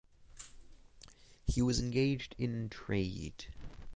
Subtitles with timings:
[1.45, 3.45] He was engaged in trade.